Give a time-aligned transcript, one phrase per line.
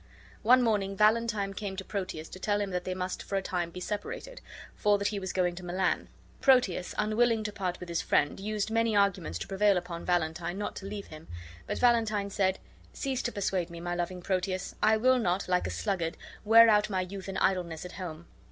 [0.41, 3.69] One morning Valentine came to Proteus to tell him that they must for a time
[3.69, 4.41] be separated,
[4.73, 6.07] for that he was going to Milan.
[6.39, 10.75] Proteus, unwilling to part with his friend, used many arguments to prevail upon Valentine not
[10.77, 11.27] to leave him.
[11.67, 12.57] But Valentine said:
[12.93, 14.73] "Cease to persuade me, my loving Proteus.
[14.81, 18.25] I will not, like a sluggard, wear out my youth in idleness at home.